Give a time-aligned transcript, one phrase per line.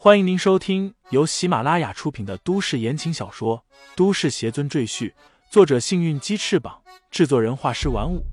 [0.00, 3.64] 欢迎您收听由喜马拉雅出品的都市言情小说
[3.96, 5.10] 《都市邪尊赘婿》，
[5.50, 8.24] 作者：幸运鸡翅膀，制作人：画师玩五。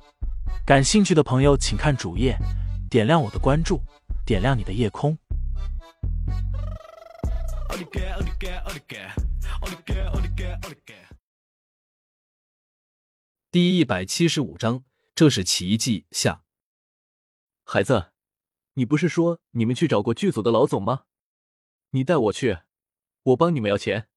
[0.63, 2.38] 感兴趣的朋友，请看主页，
[2.88, 3.81] 点亮我的关注，
[4.28, 5.17] 点亮你的夜空。
[13.50, 14.84] 第一百七十五章，
[15.16, 16.44] 这是奇迹下。
[17.63, 18.12] 孩子，
[18.76, 21.05] 你不是说你们去找过剧组的老总吗？
[21.95, 22.57] 你带我去，
[23.23, 24.09] 我帮你们要钱。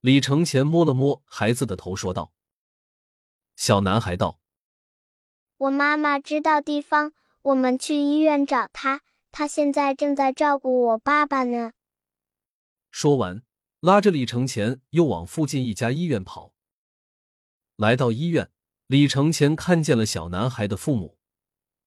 [0.00, 2.32] 李承前摸了摸孩子的头，说道
[3.54, 4.40] ：“小男孩道，
[5.58, 7.12] 我妈妈知道地方，
[7.42, 9.02] 我们去医院找她。
[9.30, 11.72] 她现在正在照顾我爸爸呢。”
[12.90, 13.44] 说完，
[13.78, 16.52] 拉着李承前又往附近一家医院跑。
[17.76, 18.50] 来到医院，
[18.88, 21.16] 李承前看见了小男孩的父母，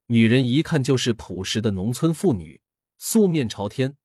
[0.06, 2.62] 女人一看就是朴实的农村妇女，
[2.98, 3.98] 素面朝天。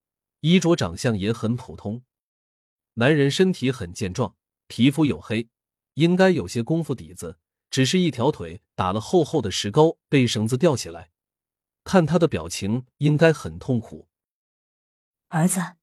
[0.46, 2.02] 衣着长相也很普通，
[2.96, 5.48] 男人身体很健壮，皮肤黝黑，
[5.94, 7.38] 应该有些功夫底子，
[7.70, 11.10] 只是一条腿打了厚厚的石膏，被绳子吊起来。
[11.82, 14.06] 看他的表情，应该很痛苦。
[15.28, 15.76] 儿子，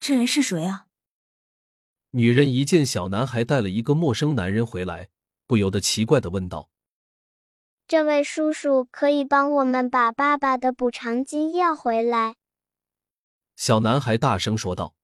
[0.00, 0.86] 这人是谁啊？
[2.12, 5.10] 女人一见小男孩带了一个陌生男人回来，
[5.46, 6.70] 不由得奇怪的问道
[7.86, 12.36] ：“这位叔叔可以帮我们把爸爸的补偿金要回来？”
[13.56, 14.94] 小男孩大声说道。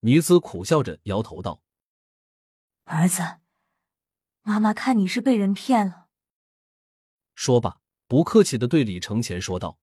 [0.00, 1.62] 女子苦笑着摇头道
[2.84, 3.40] ：“儿子，
[4.42, 6.08] 妈妈看你是被人骗了。”
[7.34, 9.78] 说罢，不客气的对李承前说道：“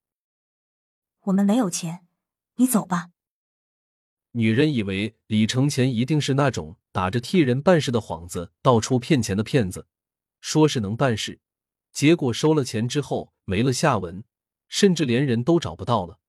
[1.26, 2.08] 我们没有钱，
[2.56, 3.12] 你走吧。”
[4.34, 9.88] 女人以为李承前一定是那种打着替人办事的幌子，到处骗钱的骗子，
[10.42, 11.40] 说是能办事，
[11.92, 14.24] 结果收了钱之后没了下文，
[14.68, 16.20] 甚至连人都找不到了。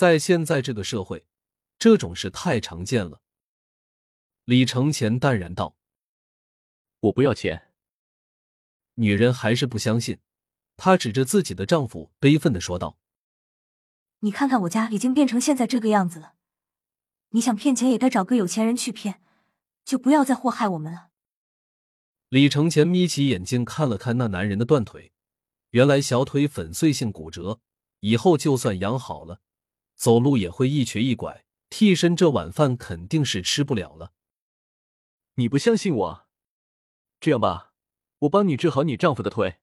[0.00, 1.26] 在现在这个社会，
[1.78, 3.20] 这种事太常见了。
[4.46, 5.76] 李承前淡然道
[7.00, 7.74] ：“我不要钱。”
[8.96, 10.20] 女人还是不相信，
[10.78, 12.96] 她指着自己的丈夫，悲愤的说道
[14.20, 16.32] ：“你看看我家已经变成现在这个样子了，
[17.32, 19.22] 你想骗钱也该找个有钱人去骗，
[19.84, 21.10] 就不要再祸害我们了。”
[22.30, 25.12] 李承前眯起眼睛看了看那男人的断腿，
[25.72, 27.60] 原来小腿粉碎性骨折，
[28.00, 29.42] 以后就算养好了。
[30.00, 34.14] 走路也会一瘸一拐，替身这晚饭肯定是吃不了了。
[35.34, 36.26] 你不相信我？
[37.20, 37.74] 这样吧，
[38.20, 39.58] 我帮你治好你丈夫的腿。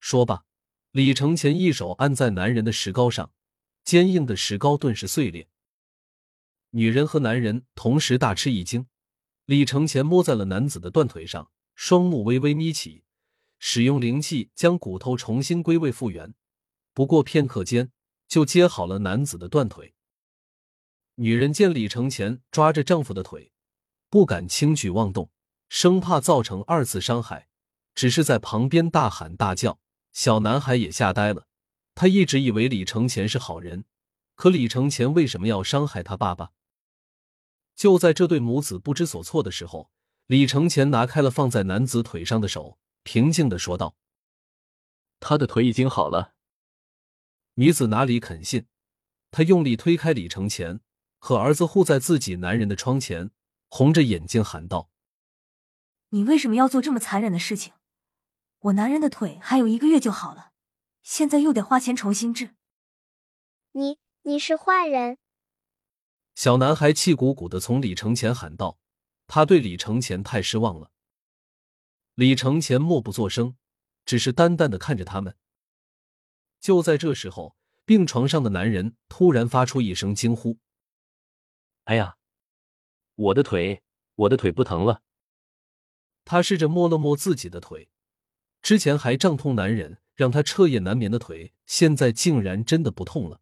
[0.00, 0.46] 说罢，
[0.92, 3.30] 李承前一手按在男人的石膏上，
[3.84, 5.50] 坚硬的石膏顿时碎裂。
[6.70, 8.86] 女人和男人同时大吃一惊。
[9.44, 13.04] 李承前摸在了男子的断腿上，双目微微眯起，
[13.58, 16.32] 使用灵气将骨头重新归位复原。
[16.94, 17.92] 不过片刻间。
[18.30, 19.94] 就接好了男子的断腿。
[21.16, 23.52] 女人见李承前抓着丈夫的腿，
[24.08, 25.30] 不敢轻举妄动，
[25.68, 27.48] 生怕造成二次伤害，
[27.94, 29.78] 只是在旁边大喊大叫。
[30.12, 31.46] 小男孩也吓呆了，
[31.94, 33.84] 他一直以为李承前是好人，
[34.36, 36.52] 可李承前为什么要伤害他爸爸？
[37.74, 39.90] 就在这对母子不知所措的时候，
[40.26, 43.96] 李承前拿开了放在男子腿上的手，平静的说道
[45.18, 46.34] ：“他的腿已经好了。”
[47.60, 48.64] 女子哪里肯信？
[49.30, 50.80] 她用力推开李承前，
[51.18, 53.32] 和儿子护在自己男人的窗前，
[53.68, 54.88] 红着眼睛喊道
[56.08, 57.74] ：“你为什么要做这么残忍的事情？
[58.60, 60.52] 我男人的腿还有一个月就好了，
[61.02, 62.54] 现在又得花钱重新治。
[63.72, 65.18] 你你是坏人！”
[66.34, 68.78] 小男孩气鼓鼓的从李承前喊道
[69.28, 70.90] ：“他对李承前太失望了。”
[72.16, 73.54] 李承前默不作声，
[74.06, 75.36] 只是淡淡的看着他们。
[76.60, 80.58] 就在这时候，病床上的男人突然发出一声惊呼
[81.84, 82.16] ：“哎呀，
[83.16, 83.82] 我的腿，
[84.14, 85.02] 我的腿不疼了！”
[86.24, 87.88] 他试着摸了摸自己的腿，
[88.62, 93.40] 之前还胀痛难忍，让他彻夜难眠的腿，现在竟然真的不痛了。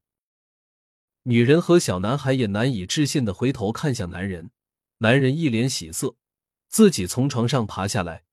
[1.25, 4.53] 女人和小男孩也难以置信的回头看向男人，
[4.99, 6.17] 男人一脸喜色，
[6.69, 8.25] 自己从床上爬下来，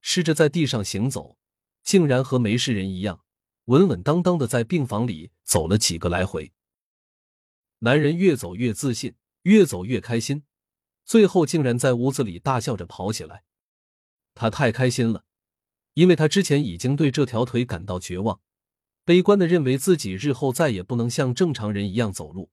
[0.00, 1.38] 试着在地上行走，
[1.82, 3.23] 竟然和没事人一样。
[3.66, 6.52] 稳稳当当的在病房里走了几个来回，
[7.78, 10.44] 男人越走越自信，越走越开心，
[11.04, 13.44] 最后竟然在屋子里大笑着跑起来。
[14.34, 15.24] 他太开心了，
[15.94, 18.40] 因为他之前已经对这条腿感到绝望，
[19.04, 22.50] 悲观的认为自己日后再也不能像正常人一样走路。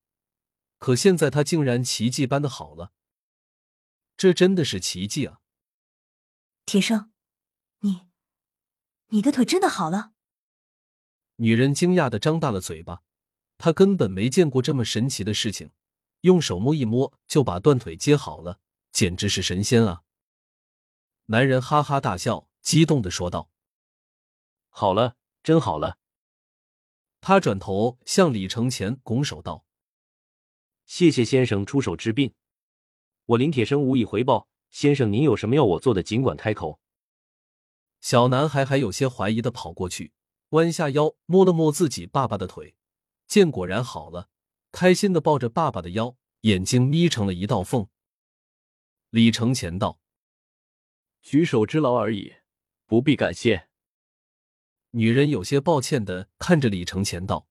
[0.78, 2.92] 可现在他竟然奇迹般的好了，
[4.16, 5.40] 这真的是奇迹啊！
[6.66, 7.12] 铁生，
[7.80, 8.08] 你，
[9.10, 10.14] 你的腿真的好了？
[11.42, 13.02] 女人惊讶的张大了嘴巴，
[13.58, 15.72] 她根本没见过这么神奇的事情，
[16.20, 18.60] 用手摸一摸就把断腿接好了，
[18.92, 20.04] 简直是神仙啊！
[21.26, 23.50] 男人哈哈大笑，激动的说道
[24.70, 25.98] ：“好了，真好了。”
[27.22, 29.66] 他转头向李承前拱手道
[30.86, 32.36] ：“谢谢先生出手治病，
[33.26, 34.48] 我林铁生无以回报。
[34.70, 36.80] 先生，您有什么要我做的，尽管开口。”
[38.00, 40.12] 小男孩还有些怀疑的跑过去，
[40.52, 42.76] 弯下腰摸了摸自己爸爸的腿，
[43.28, 44.30] 见果然好了，
[44.72, 47.88] 开心的抱着爸爸的腰，眼睛眯成了一道缝。
[49.10, 50.00] 李承前道
[51.22, 52.36] ：“举手之劳而已，
[52.86, 53.70] 不必感谢。”
[54.92, 57.48] 女人有些抱歉的看着李承前道：“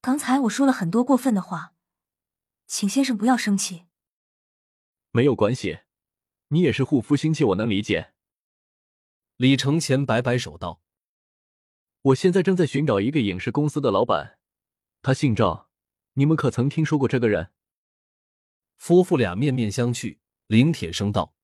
[0.00, 1.74] 刚才我说了很多过分的话，
[2.66, 3.86] 请先生不要生气。”
[5.10, 5.80] 没有关系，
[6.48, 8.12] 你也是护肤心切，我能理解。
[9.36, 10.81] 李承前摆摆手道
[12.02, 14.38] ：“我现在正在寻找一个影视公司的老板，
[15.02, 15.70] 他姓赵，
[16.14, 17.52] 你们可曾听说过这个人？”
[18.76, 20.18] 夫妇俩面面相觑。
[20.48, 21.34] 林铁生道：“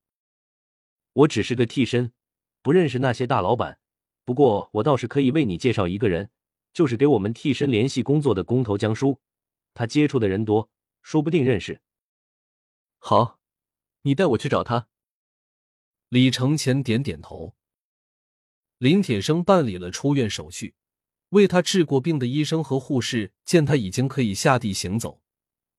[1.13, 2.13] 我只是个替身，
[2.61, 3.79] 不认识那些大老板。
[4.23, 6.29] 不过我倒是可以为你介绍一个人，
[6.73, 9.19] 就是给我们替身联系工作的工头江叔，
[9.73, 10.69] 他接触的人多，
[11.01, 11.81] 说不定认识。”
[12.99, 13.39] 好，
[14.01, 14.89] 你带我去找他。
[16.09, 17.55] 李承前点点头。
[18.79, 20.73] 林铁生办理了出院手续，
[21.31, 25.21] 为他治过病的医生和护士见他已经可以下地行走，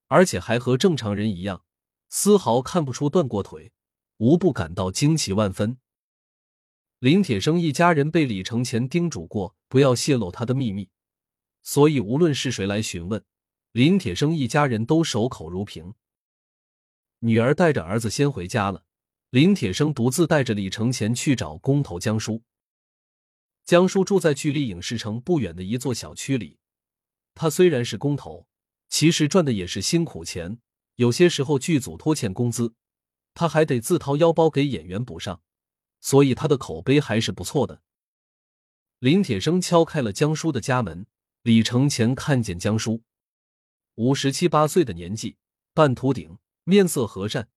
[0.09, 1.65] 而且还和正常人一样，
[2.11, 3.73] 丝毫看不出断过腿，
[4.19, 5.79] 无不感到惊奇万分。
[6.99, 10.91] 林铁生一家人被李承前叮嘱过不要泄露他的秘密，
[11.63, 13.25] 所以无论是谁来询问，
[13.73, 15.95] 林铁生一家人都守口如瓶。
[17.21, 18.85] 女儿带着儿子先回家了，
[19.31, 22.43] 林铁生独自带着李承前去找工头江叔。
[23.71, 26.59] 江叔住在距离影视城不远的一座小区里。
[27.37, 28.49] 他虽然是工头，
[28.89, 30.59] 其实赚的也是辛苦钱。
[30.97, 32.75] 有些时候剧组拖欠工资，
[33.33, 35.41] 他还得自掏腰包给演员补上，
[36.01, 37.81] 所以他的口碑还是不错的。
[38.99, 41.07] 林铁生敲开了江叔的家门，
[41.43, 43.05] 李承前看见江叔，
[43.95, 45.37] 五十七八岁的年纪，
[45.73, 47.49] 半秃顶，面色和善，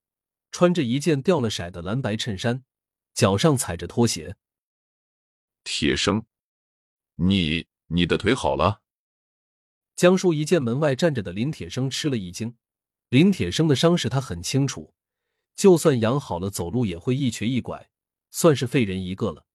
[0.51, 2.63] 穿着一件掉了色的蓝白衬衫，
[3.15, 4.35] 脚上踩着拖鞋。
[5.63, 6.25] 铁生，
[7.15, 8.81] 你你的腿好了？
[9.95, 12.57] 江叔一见门外站着的林铁生，吃了一惊。
[13.09, 14.93] 林铁生的伤势他很清楚，
[15.55, 17.89] 就算养好了，走路也会一瘸一拐，
[18.31, 19.45] 算是废人一个了。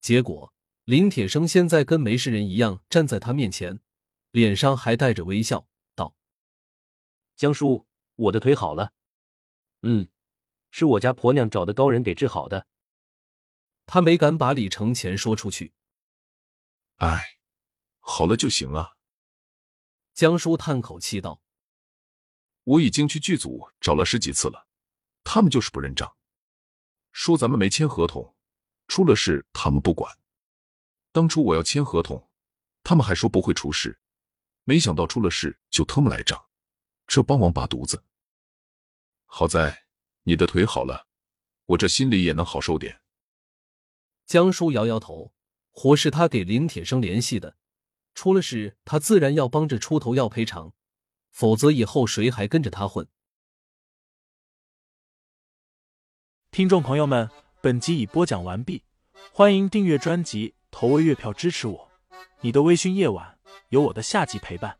[0.00, 0.52] 结果
[0.84, 3.80] 林铁生现在跟没事人一样站在他面前，
[4.30, 6.16] 脸上还带着微笑，道
[7.36, 7.86] ：“江叔，
[8.16, 8.92] 我的腿好了。
[9.82, 10.08] 嗯，
[10.70, 12.66] 是我家婆娘找的高人给治好的。”
[13.90, 15.72] 他没敢把李承前说出去。
[16.96, 17.38] 哎，
[18.00, 18.98] 好了就行了。
[20.12, 21.40] 江叔叹口气道
[22.64, 24.68] ：“我已经去剧组找了十几次了，
[25.24, 26.14] 他们就是不认账，
[27.12, 28.36] 说咱们没签合同，
[28.88, 30.18] 出了事他们不管。
[31.10, 32.28] 当初我要签合同，
[32.82, 33.98] 他们还说不会出事，
[34.64, 36.46] 没想到出了事就他们来账，
[37.06, 38.04] 这帮王八犊子。
[39.24, 39.86] 好在
[40.24, 41.08] 你的腿好了，
[41.64, 43.00] 我这心里也能好受点。”
[44.28, 45.32] 江叔摇摇头，
[45.70, 47.56] 活是他给林铁生联系的，
[48.14, 50.74] 出了事他自然要帮着出头要赔偿，
[51.30, 53.08] 否则以后谁还跟着他混？
[56.50, 57.30] 听众朋友们，
[57.62, 58.84] 本集已播讲完毕，
[59.32, 61.90] 欢迎订阅专辑，投喂月票支持我。
[62.42, 63.38] 你的微醺夜晚，
[63.70, 64.78] 有我的下集陪伴。